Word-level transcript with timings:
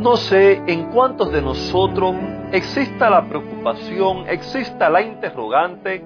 No 0.00 0.16
sé 0.16 0.62
en 0.66 0.90
cuántos 0.92 1.30
de 1.30 1.42
nosotros 1.42 2.14
exista 2.52 3.10
la 3.10 3.28
preocupación, 3.28 4.26
exista 4.30 4.88
la 4.88 5.02
interrogante, 5.02 6.02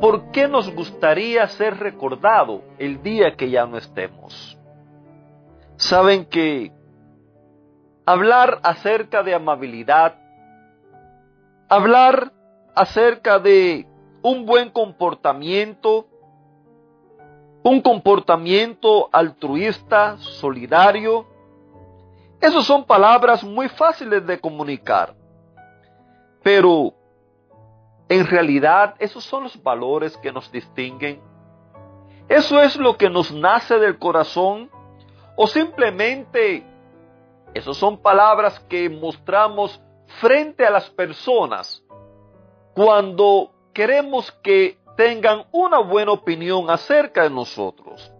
¿por 0.00 0.30
qué 0.30 0.48
nos 0.48 0.74
gustaría 0.74 1.46
ser 1.48 1.76
recordado 1.76 2.62
el 2.78 3.02
día 3.02 3.36
que 3.36 3.50
ya 3.50 3.66
no 3.66 3.76
estemos? 3.76 4.58
Saben 5.76 6.24
que 6.24 6.72
hablar 8.06 8.60
acerca 8.62 9.22
de 9.22 9.34
amabilidad, 9.34 10.14
hablar 11.68 12.32
acerca 12.74 13.38
de 13.38 13.86
un 14.22 14.46
buen 14.46 14.70
comportamiento, 14.70 16.06
un 17.62 17.82
comportamiento 17.82 19.10
altruista, 19.12 20.16
solidario, 20.16 21.33
esas 22.44 22.64
son 22.66 22.84
palabras 22.84 23.42
muy 23.42 23.68
fáciles 23.68 24.26
de 24.26 24.38
comunicar. 24.38 25.14
Pero 26.42 26.92
en 28.08 28.26
realidad 28.26 28.94
esos 28.98 29.24
son 29.24 29.44
los 29.44 29.62
valores 29.62 30.16
que 30.18 30.30
nos 30.30 30.50
distinguen. 30.52 31.22
Eso 32.28 32.60
es 32.60 32.76
lo 32.76 32.96
que 32.96 33.08
nos 33.08 33.32
nace 33.32 33.78
del 33.78 33.98
corazón 33.98 34.70
o 35.36 35.46
simplemente 35.46 36.64
esas 37.54 37.76
son 37.76 37.98
palabras 37.98 38.60
que 38.68 38.90
mostramos 38.90 39.80
frente 40.20 40.66
a 40.66 40.70
las 40.70 40.90
personas 40.90 41.82
cuando 42.74 43.52
queremos 43.72 44.30
que 44.42 44.78
tengan 44.96 45.44
una 45.50 45.78
buena 45.78 46.12
opinión 46.12 46.68
acerca 46.68 47.22
de 47.22 47.30
nosotros. 47.30 48.12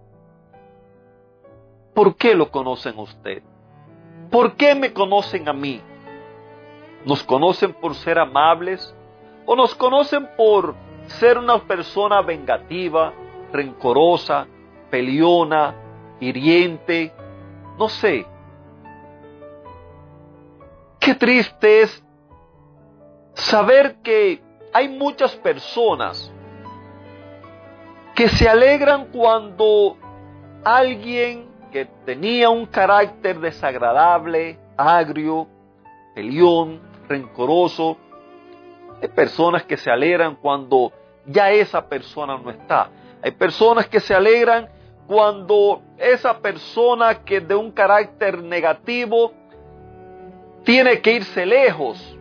¿Por 1.95 2.17
qué 2.17 2.35
lo 2.35 2.51
conocen 2.51 2.99
usted? 2.99 3.43
¿Por 4.35 4.57
qué 4.57 4.75
me 4.75 4.93
conocen 4.93 5.49
a 5.49 5.53
mí? 5.53 5.81
¿Nos 7.05 7.23
conocen 7.23 7.73
por 7.73 7.95
ser 7.95 8.19
amables? 8.19 8.93
¿O 9.47 9.55
nos 9.55 9.77
conocen 9.77 10.29
por 10.37 10.75
ser 11.07 11.39
una 11.39 11.61
persona 11.61 12.21
vengativa, 12.21 13.13
rencorosa, 13.53 14.49
peleona, 14.91 15.77
hiriente? 16.19 17.15
No 17.79 17.89
sé. 17.89 18.27
Qué 20.99 21.15
triste 21.15 21.83
es 21.83 22.05
saber 23.35 23.99
que 24.03 24.43
hay 24.73 24.89
muchas 24.89 25.37
personas 25.37 26.33
que 28.17 28.29
se 28.29 28.49
alegran 28.49 29.13
cuando 29.13 29.97
alguien 30.65 31.54
que 31.75 31.87
tenía 32.05 32.51
un 32.51 32.67
carácter 32.67 33.41
desagradable, 33.41 34.61
agrio, 34.77 35.49
peleón, 36.15 36.81
rencoroso. 37.09 37.97
Hay 39.03 39.09
personas 39.09 39.65
que 39.65 39.77
se 39.77 39.91
alegran 39.91 40.37
cuando 40.37 40.93
ya 41.27 41.51
esa 41.51 41.89
persona 41.89 42.39
no 42.39 42.49
está. 42.53 42.91
Hay 43.21 43.33
personas 43.33 43.89
que 43.89 43.99
se 43.99 44.15
alegran 44.15 44.69
cuando 45.09 45.83
esa 45.99 46.39
persona 46.39 47.25
que 47.25 47.41
de 47.41 47.57
un 47.57 47.73
carácter 47.73 48.41
negativo 48.41 49.33
tiene 50.63 51.01
que 51.01 51.15
irse 51.15 51.45
lejos, 51.45 52.17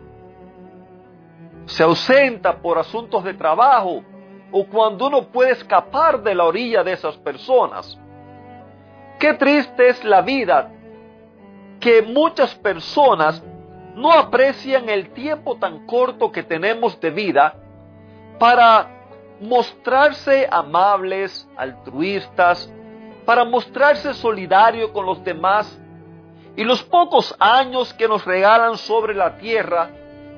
se 1.66 1.84
ausenta 1.84 2.56
por 2.60 2.76
asuntos 2.76 3.22
de 3.22 3.34
trabajo 3.34 4.02
o 4.50 4.66
cuando 4.66 5.06
uno 5.06 5.28
puede 5.28 5.52
escapar 5.52 6.24
de 6.24 6.34
la 6.34 6.42
orilla 6.42 6.82
de 6.82 6.94
esas 6.94 7.16
personas. 7.18 8.00
Qué 9.24 9.32
triste 9.32 9.88
es 9.88 10.04
la 10.04 10.20
vida 10.20 10.70
que 11.80 12.02
muchas 12.02 12.54
personas 12.56 13.42
no 13.94 14.12
aprecian 14.12 14.90
el 14.90 15.14
tiempo 15.14 15.56
tan 15.56 15.86
corto 15.86 16.30
que 16.30 16.42
tenemos 16.42 17.00
de 17.00 17.08
vida 17.08 17.54
para 18.38 18.86
mostrarse 19.40 20.46
amables, 20.50 21.48
altruistas, 21.56 22.70
para 23.24 23.46
mostrarse 23.46 24.12
solidario 24.12 24.92
con 24.92 25.06
los 25.06 25.24
demás. 25.24 25.80
Y 26.54 26.62
los 26.62 26.82
pocos 26.82 27.34
años 27.38 27.94
que 27.94 28.06
nos 28.06 28.26
regalan 28.26 28.76
sobre 28.76 29.14
la 29.14 29.38
tierra 29.38 29.88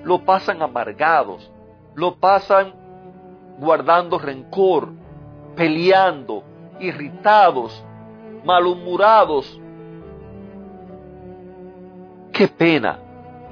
lo 0.04 0.24
pasan 0.24 0.62
amargados, 0.62 1.50
lo 1.96 2.20
pasan 2.20 2.72
guardando 3.58 4.16
rencor, 4.16 4.90
peleando, 5.56 6.44
irritados, 6.78 7.84
malhumorados. 8.46 9.60
Qué 12.32 12.48
pena, 12.48 12.98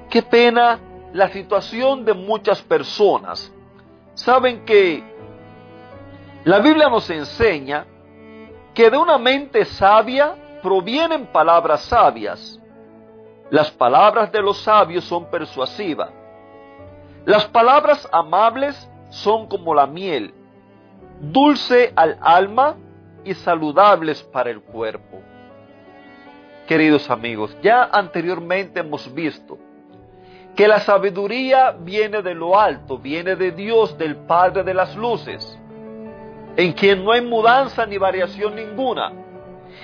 qué 0.08 0.22
pena 0.22 0.78
la 1.12 1.28
situación 1.28 2.04
de 2.04 2.14
muchas 2.14 2.62
personas. 2.62 3.52
Saben 4.14 4.64
que 4.64 5.02
la 6.44 6.60
Biblia 6.60 6.88
nos 6.88 7.10
enseña 7.10 7.86
que 8.72 8.90
de 8.90 8.96
una 8.96 9.18
mente 9.18 9.64
sabia 9.64 10.34
provienen 10.62 11.26
palabras 11.26 11.82
sabias. 11.82 12.60
Las 13.50 13.70
palabras 13.70 14.30
de 14.32 14.42
los 14.42 14.58
sabios 14.58 15.04
son 15.04 15.26
persuasivas. 15.26 16.10
Las 17.24 17.46
palabras 17.46 18.08
amables 18.12 18.88
son 19.10 19.46
como 19.46 19.74
la 19.74 19.86
miel, 19.86 20.34
dulce 21.20 21.92
al 21.96 22.18
alma 22.20 22.76
y 23.24 23.34
saludables 23.34 24.22
para 24.22 24.50
el 24.50 24.60
cuerpo. 24.60 25.20
Queridos 26.66 27.10
amigos, 27.10 27.56
ya 27.62 27.84
anteriormente 27.92 28.80
hemos 28.80 29.12
visto 29.12 29.58
que 30.54 30.68
la 30.68 30.80
sabiduría 30.80 31.72
viene 31.72 32.22
de 32.22 32.34
lo 32.34 32.58
alto, 32.58 32.98
viene 32.98 33.36
de 33.36 33.50
Dios, 33.50 33.98
del 33.98 34.16
Padre 34.16 34.62
de 34.62 34.72
las 34.72 34.96
Luces, 34.96 35.58
en 36.56 36.72
quien 36.72 37.04
no 37.04 37.12
hay 37.12 37.20
mudanza 37.22 37.84
ni 37.86 37.98
variación 37.98 38.54
ninguna. 38.54 39.12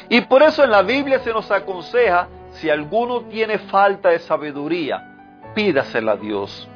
Y 0.08 0.20
por 0.22 0.42
eso 0.42 0.62
en 0.62 0.70
la 0.70 0.82
Biblia 0.82 1.18
se 1.18 1.32
nos 1.32 1.50
aconseja, 1.50 2.28
si 2.52 2.70
alguno 2.70 3.22
tiene 3.22 3.58
falta 3.58 4.10
de 4.10 4.20
sabiduría, 4.20 5.50
pídasela 5.54 6.12
a 6.12 6.16
Dios. 6.16 6.68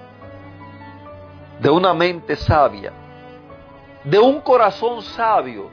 De 1.60 1.70
una 1.70 1.94
mente 1.94 2.36
sabia, 2.36 2.92
de 4.02 4.18
un 4.18 4.40
corazón 4.40 5.02
sabio, 5.02 5.70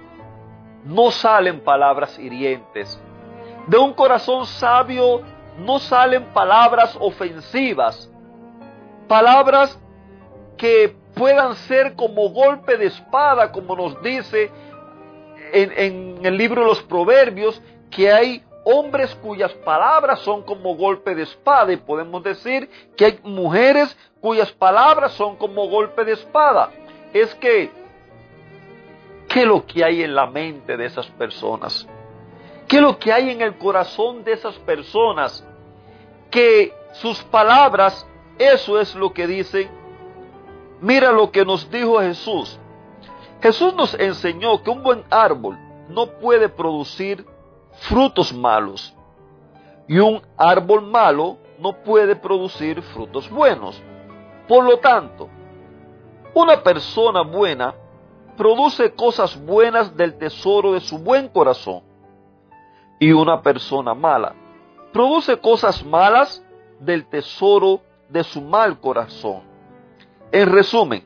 no 0.83 1.11
salen 1.11 1.59
palabras 1.59 2.17
hirientes. 2.17 2.99
De 3.67 3.77
un 3.77 3.93
corazón 3.93 4.45
sabio 4.45 5.21
no 5.59 5.79
salen 5.79 6.25
palabras 6.33 6.97
ofensivas. 6.99 8.11
Palabras 9.07 9.79
que 10.57 10.95
puedan 11.15 11.55
ser 11.55 11.95
como 11.95 12.29
golpe 12.29 12.77
de 12.77 12.87
espada, 12.87 13.51
como 13.51 13.75
nos 13.75 14.01
dice 14.01 14.51
en, 15.53 16.25
el 16.25 16.37
libro 16.37 16.61
de 16.61 16.67
los 16.67 16.81
Proverbios, 16.83 17.61
que 17.89 18.11
hay 18.11 18.43
hombres 18.63 19.13
cuyas 19.15 19.51
palabras 19.53 20.19
son 20.19 20.43
como 20.43 20.75
golpe 20.75 21.15
de 21.15 21.23
espada 21.23 21.73
y 21.73 21.77
podemos 21.77 22.23
decir 22.23 22.69
que 22.95 23.05
hay 23.05 23.19
mujeres 23.23 23.97
cuyas 24.21 24.51
palabras 24.51 25.13
son 25.13 25.35
como 25.35 25.67
golpe 25.67 26.05
de 26.05 26.13
espada. 26.13 26.69
Es 27.13 27.33
que 27.35 27.71
¿Qué 29.31 29.43
es 29.43 29.47
lo 29.47 29.65
que 29.65 29.83
hay 29.83 30.03
en 30.03 30.13
la 30.13 30.25
mente 30.25 30.75
de 30.75 30.85
esas 30.85 31.07
personas? 31.07 31.87
¿Qué 32.67 32.77
es 32.77 32.81
lo 32.81 32.99
que 32.99 33.13
hay 33.13 33.29
en 33.29 33.41
el 33.41 33.57
corazón 33.57 34.25
de 34.25 34.33
esas 34.33 34.55
personas? 34.59 35.47
Que 36.29 36.73
sus 36.93 37.23
palabras, 37.23 38.05
eso 38.37 38.77
es 38.79 38.93
lo 38.93 39.13
que 39.13 39.27
dicen. 39.27 39.69
Mira 40.81 41.13
lo 41.13 41.31
que 41.31 41.45
nos 41.45 41.71
dijo 41.71 42.01
Jesús. 42.01 42.59
Jesús 43.41 43.73
nos 43.73 43.93
enseñó 43.93 44.61
que 44.63 44.69
un 44.69 44.83
buen 44.83 45.05
árbol 45.09 45.57
no 45.87 46.07
puede 46.07 46.49
producir 46.49 47.25
frutos 47.87 48.33
malos 48.33 48.93
y 49.87 49.99
un 49.99 50.21
árbol 50.35 50.81
malo 50.81 51.37
no 51.57 51.73
puede 51.83 52.17
producir 52.17 52.81
frutos 52.81 53.29
buenos. 53.29 53.81
Por 54.47 54.65
lo 54.65 54.77
tanto, 54.79 55.29
una 56.33 56.61
persona 56.61 57.21
buena 57.21 57.73
produce 58.41 58.95
cosas 58.95 59.39
buenas 59.45 59.95
del 59.95 60.17
tesoro 60.17 60.73
de 60.73 60.79
su 60.79 60.97
buen 60.97 61.27
corazón. 61.27 61.83
Y 62.99 63.11
una 63.11 63.39
persona 63.39 63.93
mala 63.93 64.33
produce 64.91 65.37
cosas 65.37 65.85
malas 65.85 66.43
del 66.79 67.05
tesoro 67.05 67.81
de 68.09 68.23
su 68.23 68.41
mal 68.41 68.79
corazón. 68.79 69.43
En 70.31 70.51
resumen, 70.51 71.05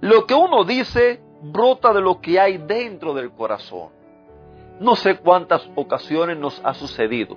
lo 0.00 0.26
que 0.26 0.34
uno 0.34 0.64
dice 0.64 1.22
brota 1.40 1.92
de 1.92 2.00
lo 2.00 2.20
que 2.20 2.40
hay 2.40 2.58
dentro 2.58 3.14
del 3.14 3.30
corazón. 3.30 3.90
No 4.80 4.96
sé 4.96 5.18
cuántas 5.18 5.70
ocasiones 5.76 6.36
nos 6.36 6.60
ha 6.64 6.74
sucedido 6.74 7.36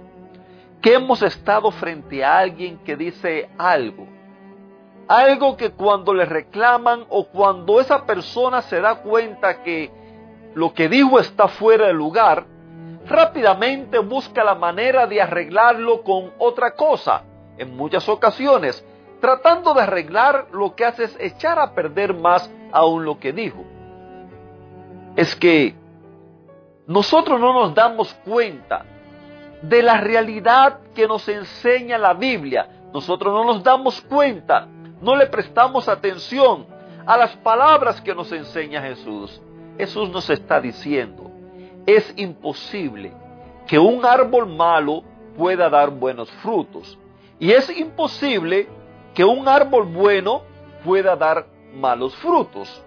que 0.82 0.96
hemos 0.96 1.22
estado 1.22 1.70
frente 1.70 2.26
a 2.26 2.40
alguien 2.40 2.80
que 2.80 2.96
dice 2.96 3.52
algo, 3.60 4.08
algo 5.08 5.58
que 5.58 5.72
cuando 5.72 6.14
le 6.14 6.26
reclaman 6.26 7.06
o 7.10 7.26
cuando 7.26 7.80
esa 7.80 8.06
persona 8.06 8.62
se 8.62 8.80
da 8.80 8.96
cuenta 8.96 9.64
que 9.64 9.92
lo 10.56 10.74
que 10.74 10.88
dijo 10.88 11.20
está 11.20 11.48
fuera 11.48 11.88
de 11.88 11.94
lugar, 11.94 12.46
rápidamente 13.08 14.00
busca 14.00 14.44
la 14.44 14.56
manera 14.56 15.08
de 15.08 15.22
arreglarlo 15.22 16.04
con 16.04 16.32
otra 16.38 16.76
cosa. 16.76 17.24
En 17.58 17.76
muchas 17.76 18.08
ocasiones, 18.10 18.86
tratando 19.20 19.74
de 19.74 19.82
arreglar 19.82 20.48
lo 20.52 20.76
que 20.76 20.86
hace 20.86 21.06
es 21.06 21.18
echar 21.20 21.60
a 21.60 21.74
perder 21.74 22.14
más 22.14 22.52
aún 22.72 23.06
lo 23.06 23.20
que 23.20 23.32
dijo. 23.32 23.64
Es 25.16 25.36
que 25.36 25.76
nosotros 26.88 27.40
no 27.40 27.54
nos 27.54 27.74
damos 27.74 28.14
cuenta 28.26 28.86
de 29.62 29.82
la 29.82 30.02
realidad 30.02 30.80
que 30.94 31.08
nos 31.08 31.28
enseña 31.30 31.98
la 31.98 32.14
Biblia. 32.14 32.68
Nosotros 32.94 33.34
no 33.34 33.46
nos 33.46 33.64
damos 33.64 34.02
cuenta, 34.02 34.68
no 35.04 35.16
le 35.16 35.28
prestamos 35.28 35.88
atención 35.90 36.66
a 37.06 37.18
las 37.18 37.36
palabras 37.38 38.00
que 38.02 38.16
nos 38.16 38.32
enseña 38.32 38.82
Jesús. 38.82 39.42
Jesús 39.78 40.10
nos 40.10 40.30
está 40.30 40.62
diciendo, 40.62 41.30
es 41.86 42.14
imposible 42.16 43.14
que 43.68 43.78
un 43.78 44.06
árbol 44.06 44.48
malo 44.48 45.04
pueda 45.38 45.70
dar 45.70 45.90
buenos 45.90 46.32
frutos. 46.42 46.98
Y 47.40 47.52
es 47.52 47.70
imposible 47.78 48.70
que 49.14 49.26
un 49.26 49.48
árbol 49.48 49.86
bueno 49.86 50.44
pueda 50.86 51.16
dar 51.16 51.48
malos 51.74 52.16
frutos. 52.16 52.82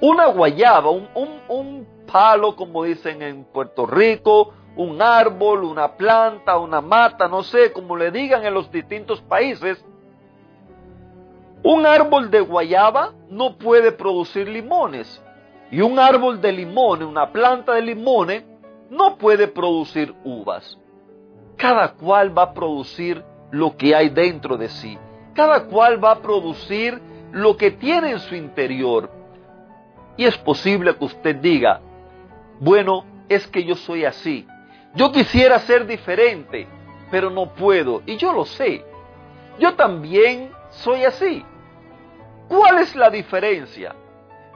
Una 0.00 0.26
guayaba, 0.26 0.90
un, 0.90 1.08
un 1.48 1.86
palo, 2.10 2.56
como 2.56 2.82
dicen 2.82 3.22
en 3.22 3.44
Puerto 3.44 3.86
Rico, 3.86 4.52
un 4.74 5.00
árbol, 5.00 5.62
una 5.62 5.92
planta, 5.92 6.58
una 6.58 6.80
mata, 6.80 7.28
no 7.28 7.44
sé, 7.44 7.72
como 7.72 7.96
le 7.96 8.10
digan 8.10 8.44
en 8.44 8.54
los 8.54 8.70
distintos 8.72 9.20
países, 9.20 9.84
un 11.64 11.86
árbol 11.86 12.30
de 12.30 12.40
guayaba 12.40 13.12
no 13.28 13.56
puede 13.56 13.92
producir 13.92 14.48
limones. 14.48 15.22
Y 15.70 15.80
un 15.80 15.98
árbol 15.98 16.40
de 16.40 16.52
limones, 16.52 17.06
una 17.06 17.30
planta 17.30 17.74
de 17.74 17.82
limones, 17.82 18.44
no 18.90 19.16
puede 19.16 19.48
producir 19.48 20.14
uvas. 20.24 20.78
Cada 21.56 21.92
cual 21.94 22.36
va 22.36 22.42
a 22.42 22.52
producir 22.52 23.24
lo 23.50 23.76
que 23.76 23.94
hay 23.94 24.08
dentro 24.08 24.56
de 24.56 24.68
sí. 24.68 24.98
Cada 25.34 25.64
cual 25.64 26.02
va 26.02 26.12
a 26.12 26.20
producir 26.20 27.00
lo 27.30 27.56
que 27.56 27.70
tiene 27.70 28.10
en 28.10 28.18
su 28.18 28.34
interior. 28.34 29.10
Y 30.16 30.24
es 30.24 30.36
posible 30.38 30.94
que 30.96 31.04
usted 31.04 31.36
diga, 31.36 31.80
bueno, 32.60 33.04
es 33.28 33.46
que 33.46 33.64
yo 33.64 33.76
soy 33.76 34.04
así. 34.04 34.46
Yo 34.94 35.10
quisiera 35.10 35.58
ser 35.60 35.86
diferente, 35.86 36.66
pero 37.10 37.30
no 37.30 37.54
puedo. 37.54 38.02
Y 38.04 38.16
yo 38.16 38.32
lo 38.32 38.44
sé. 38.44 38.84
Yo 39.58 39.74
también 39.74 40.50
soy 40.70 41.04
así. 41.04 41.44
¿Cuál 42.48 42.78
es 42.78 42.94
la 42.94 43.10
diferencia? 43.10 43.94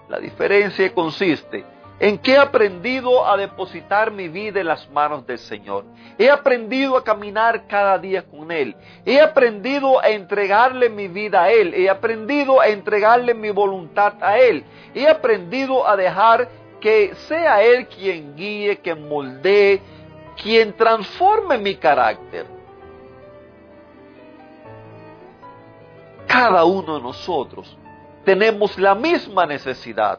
La 0.09 0.19
diferencia 0.19 0.93
consiste 0.93 1.65
en 1.99 2.19
que 2.19 2.33
he 2.33 2.39
aprendido 2.39 3.27
a 3.27 3.37
depositar 3.37 4.11
mi 4.11 4.29
vida 4.29 4.61
en 4.61 4.67
las 4.67 4.89
manos 4.91 5.27
del 5.27 5.39
Señor. 5.39 5.85
He 6.19 6.31
aprendido 6.31 6.97
a 6.97 7.05
caminar 7.05 7.67
cada 7.67 7.99
día 7.99 8.23
con 8.23 8.53
Él. 8.53 8.77
He 9.05 9.21
aprendido 9.21 10.01
a 10.01 10.09
entregarle 10.09 10.91
mi 10.91 11.09
vida 11.09 11.45
a 11.45 11.51
Él. 11.51 11.73
He 11.75 11.89
aprendido 11.89 12.61
a 12.61 12.69
entregarle 12.69 13.33
mi 13.33 13.51
voluntad 13.51 14.15
a 14.21 14.39
Él. 14.39 14.65
He 14.95 15.09
aprendido 15.09 15.89
a 15.89 15.97
dejar 15.97 16.49
que 16.81 17.15
sea 17.27 17.63
Él 17.63 17.87
quien 17.87 18.37
guíe, 18.37 18.77
quien 18.79 19.09
moldee, 19.09 19.81
quien 20.43 20.75
transforme 20.75 21.57
mi 21.57 21.77
carácter. 21.77 22.56
Cada 26.37 26.67
uno 26.67 26.97
de 26.97 27.01
nosotros 27.01 27.75
tenemos 28.23 28.79
la 28.79 28.95
misma 28.95 29.47
necesidad. 29.47 30.19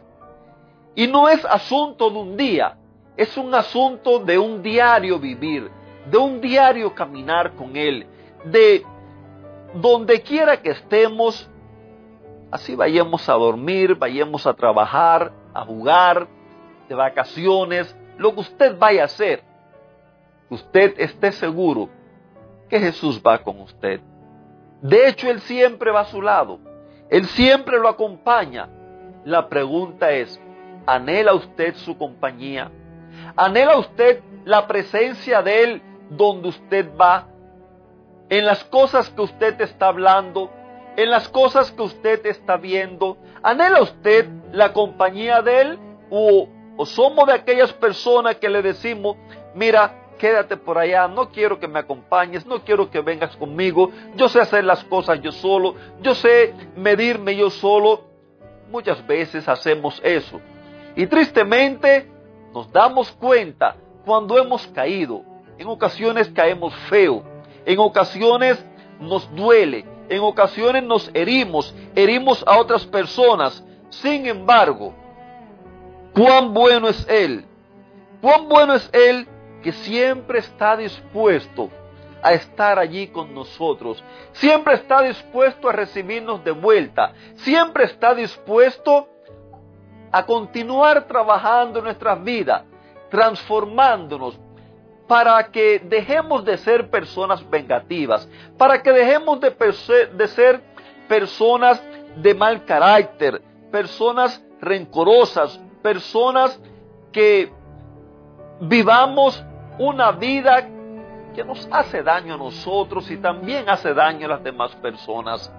Y 0.96 1.06
no 1.06 1.30
es 1.30 1.46
asunto 1.46 2.10
de 2.10 2.18
un 2.18 2.36
día, 2.36 2.76
es 3.16 3.38
un 3.38 3.54
asunto 3.54 4.18
de 4.18 4.40
un 4.40 4.64
diario 4.64 5.20
vivir, 5.20 5.70
de 6.10 6.18
un 6.18 6.42
diario 6.42 6.96
caminar 6.96 7.52
con 7.54 7.76
Él, 7.78 8.08
de 8.46 8.84
donde 9.76 10.20
quiera 10.24 10.60
que 10.60 10.72
estemos, 10.72 11.48
así 12.50 12.74
vayamos 12.74 13.30
a 13.30 13.34
dormir, 13.34 13.94
vayamos 13.94 14.48
a 14.48 14.56
trabajar, 14.56 15.32
a 15.54 15.64
jugar, 15.66 16.28
de 16.90 16.96
vacaciones, 16.96 17.96
lo 18.18 18.34
que 18.34 18.40
usted 18.40 18.76
vaya 18.76 19.04
a 19.04 19.06
hacer, 19.06 19.44
usted 20.50 20.96
esté 20.98 21.32
seguro 21.32 21.90
que 22.68 22.80
Jesús 22.80 23.22
va 23.24 23.38
con 23.38 23.60
usted. 23.62 24.02
De 24.82 25.08
hecho, 25.08 25.30
Él 25.30 25.42
siempre 25.42 25.92
va 25.92 26.02
a 26.02 26.06
su 26.06 26.22
lado. 26.22 26.60
Él 27.10 27.26
siempre 27.28 27.80
lo 27.80 27.88
acompaña. 27.88 28.70
La 29.26 29.50
pregunta 29.50 30.12
es, 30.12 30.40
¿anhela 30.86 31.34
usted 31.34 31.76
su 31.76 31.98
compañía? 31.98 32.72
¿Anhela 33.36 33.78
usted 33.78 34.22
la 34.46 34.68
presencia 34.68 35.42
de 35.42 35.64
Él 35.64 35.82
donde 36.10 36.50
usted 36.50 36.90
va? 37.00 37.28
En 38.30 38.46
las 38.46 38.64
cosas 38.66 39.10
que 39.10 39.22
usted 39.22 39.60
está 39.62 39.88
hablando, 39.88 40.52
en 40.96 41.10
las 41.10 41.30
cosas 41.30 41.72
que 41.72 41.82
usted 41.82 42.26
está 42.26 42.58
viendo. 42.58 43.18
¿Anhela 43.42 43.82
usted 43.82 44.28
la 44.52 44.74
compañía 44.74 45.42
de 45.42 45.62
Él? 45.62 45.80
¿O, 46.10 46.48
o 46.78 46.86
somos 46.86 47.28
de 47.28 47.34
aquellas 47.34 47.74
personas 47.74 48.36
que 48.36 48.50
le 48.50 48.62
decimos, 48.62 49.18
mira, 49.56 50.07
quédate 50.18 50.58
por 50.58 50.78
allá, 50.78 51.08
no 51.08 51.30
quiero 51.30 51.60
que 51.60 51.68
me 51.68 51.80
acompañes, 51.80 52.46
no 52.46 52.64
quiero 52.64 52.90
que 52.90 53.02
vengas 53.02 53.36
conmigo, 53.36 53.92
yo 54.16 54.28
sé 54.28 54.40
hacer 54.40 54.64
las 54.64 54.84
cosas 54.84 55.22
yo 55.22 55.32
solo, 55.32 55.76
yo 56.02 56.16
sé 56.16 56.54
medirme 56.76 57.36
yo 57.36 57.50
solo. 57.50 58.04
Muchas 58.70 59.06
veces 59.08 59.48
hacemos 59.48 60.02
eso. 60.04 60.42
Y 60.96 61.08
tristemente 61.08 62.10
nos 62.54 62.72
damos 62.72 63.12
cuenta 63.12 63.76
cuando 64.06 64.38
hemos 64.38 64.66
caído. 64.68 65.24
En 65.58 65.68
ocasiones 65.68 66.30
caemos 66.30 66.74
feo, 66.90 67.24
en 67.66 67.80
ocasiones 67.80 68.64
nos 69.00 69.34
duele, 69.36 69.86
en 70.10 70.22
ocasiones 70.22 70.84
nos 70.84 71.10
herimos, 71.14 71.74
herimos 71.96 72.44
a 72.46 72.58
otras 72.58 72.86
personas. 72.86 73.64
Sin 73.90 74.26
embargo, 74.28 74.94
cuán 76.14 76.54
bueno 76.54 76.90
es 76.90 77.08
Él, 77.10 77.46
cuán 78.22 78.48
bueno 78.48 78.76
es 78.76 78.90
Él 78.94 79.28
que 79.62 79.72
siempre 79.72 80.40
está 80.40 80.78
dispuesto 80.78 81.70
a 82.22 82.34
estar 82.34 82.80
allí 82.80 83.08
con 83.08 83.34
nosotros, 83.34 84.04
siempre 84.34 84.76
está 84.76 85.02
dispuesto 85.02 85.70
a 85.70 85.72
recibirnos 85.72 86.44
de 86.44 86.52
vuelta, 86.52 87.14
siempre 87.36 87.86
está 87.86 88.14
dispuesto 88.14 89.08
a 90.12 90.26
continuar 90.26 91.06
trabajando 91.08 91.80
en 91.80 91.86
nuestras 91.86 92.24
vidas, 92.24 92.64
transformándonos 93.10 94.40
para 95.08 95.42
que 95.52 95.80
dejemos 95.80 96.44
de 96.44 96.58
ser 96.58 96.90
personas 96.90 97.48
vengativas, 97.50 98.28
para 98.58 98.82
que 98.82 98.92
dejemos 98.92 99.40
de, 99.40 99.52
de 100.14 100.28
ser 100.28 100.62
personas 101.08 101.82
de 102.18 102.34
mal 102.34 102.66
carácter, 102.66 103.42
personas 103.72 104.44
rencorosas, 104.60 105.60
personas 105.82 106.60
que 107.12 107.52
vivamos 108.60 109.44
una 109.80 110.12
vida 110.12 110.68
que 111.36 111.44
nos 111.44 111.68
hace 111.72 112.02
daño 112.02 112.34
a 112.34 112.38
nosotros 112.38 113.10
y 113.12 113.18
también 113.18 113.70
hace 113.70 113.94
daño 113.94 114.26
a 114.26 114.30
las 114.30 114.44
demás 114.44 114.76
personas. 114.78 115.52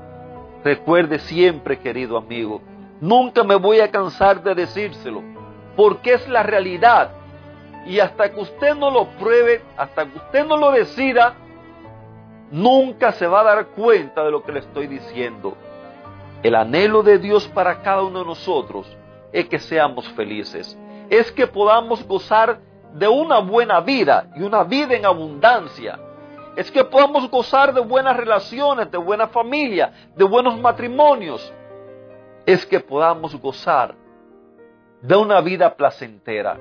Recuerde 0.65 1.21
siempre, 1.21 1.79
querido 1.79 2.17
amigo, 2.17 2.61
nunca 3.01 3.45
me 3.45 3.55
voy 3.55 3.81
a 3.81 3.91
cansar 3.91 4.43
de 4.43 4.55
decírselo, 4.55 5.23
porque 5.77 6.15
es 6.15 6.29
la 6.29 6.43
realidad. 6.43 7.11
Y 7.87 8.01
hasta 8.01 8.33
que 8.33 8.41
usted 8.41 8.75
no 8.75 8.91
lo 8.91 9.07
pruebe, 9.19 9.63
hasta 9.77 10.05
que 10.05 10.19
usted 10.19 10.45
no 10.45 10.57
lo 10.57 10.73
decida, 10.73 11.35
nunca 12.51 13.13
se 13.13 13.27
va 13.27 13.41
a 13.41 13.45
dar 13.45 13.67
cuenta 13.69 14.25
de 14.25 14.31
lo 14.31 14.43
que 14.43 14.53
le 14.53 14.59
estoy 14.59 14.89
diciendo. 14.89 15.57
El 16.43 16.55
anhelo 16.55 17.03
de 17.03 17.19
Dios 17.19 17.47
para 17.49 17.83
cada 17.83 18.03
uno 18.03 18.21
de 18.21 18.27
nosotros 18.27 18.87
es 19.33 19.49
que 19.49 19.59
seamos 19.59 20.09
felices, 20.11 20.77
es 21.11 21.31
que 21.33 21.47
podamos 21.47 22.07
gozar 22.07 22.59
de 22.95 23.09
una 23.09 23.39
buena 23.41 23.81
vida 23.81 24.31
y 24.37 24.43
una 24.43 24.65
vida 24.65 24.95
en 24.95 25.07
abundancia. 25.07 25.99
Es 26.57 26.71
que 26.71 26.85
podamos 26.85 27.31
gozar 27.31 27.73
de 27.73 27.81
buenas 27.81 28.17
relaciones, 28.17 28.91
de 28.91 28.99
buena 28.99 29.29
familia, 29.29 29.93
de 30.17 30.25
buenos 30.25 30.59
matrimonios. 30.59 31.53
Es 32.47 32.67
que 32.67 32.81
podamos 32.81 33.35
gozar 33.41 33.95
de 35.01 35.17
una 35.17 35.41
vida 35.41 35.75
placentera. 35.75 36.59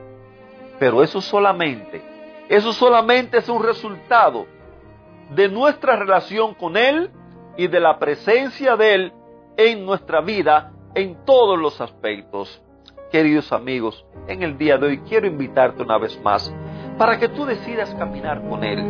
Pero 0.80 1.02
eso 1.02 1.22
solamente, 1.22 2.02
eso 2.50 2.72
solamente 2.72 3.40
es 3.40 3.50
un 3.50 3.64
resultado 3.64 4.46
de 5.32 5.50
nuestra 5.50 5.96
relación 5.96 6.54
con 6.54 6.78
Él 6.78 7.10
y 7.58 7.68
de 7.68 7.80
la 7.80 7.98
presencia 7.98 8.76
de 8.76 8.94
Él 8.94 9.14
en 9.58 9.86
nuestra 9.86 10.22
vida 10.22 10.72
en 10.94 11.26
todos 11.26 11.58
los 11.58 11.82
aspectos. 11.82 12.62
Queridos 13.12 13.54
amigos, 13.54 14.06
en 14.28 14.44
el 14.44 14.58
día 14.58 14.78
de 14.78 14.88
hoy 14.88 14.98
quiero 15.00 15.28
invitarte 15.28 15.82
una 15.82 15.98
vez 15.98 16.20
más 16.24 16.54
para 16.98 17.18
que 17.18 17.30
tú 17.30 17.46
decidas 17.46 17.94
caminar 17.96 18.42
con 18.50 18.66
Él, 18.66 18.84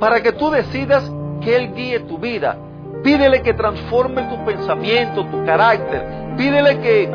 para 0.00 0.22
que 0.22 0.32
tú 0.32 0.50
decidas 0.50 1.12
que 1.42 1.54
Él 1.56 1.74
guíe 1.74 2.00
tu 2.00 2.16
vida. 2.18 2.56
Pídele 3.02 3.42
que 3.42 3.52
transforme 3.52 4.22
tu 4.22 4.42
pensamiento, 4.46 5.26
tu 5.26 5.44
carácter. 5.44 6.36
Pídele 6.38 6.80
que 6.80 7.10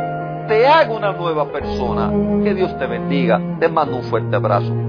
te 0.47 0.67
haga 0.67 0.93
una 0.93 1.13
nueva 1.13 1.51
persona. 1.51 2.11
Que 2.43 2.53
Dios 2.53 2.77
te 2.77 2.85
bendiga. 2.85 3.41
Te 3.59 3.67
mando 3.67 3.97
un 3.97 4.03
fuerte 4.03 4.35
abrazo. 4.35 4.88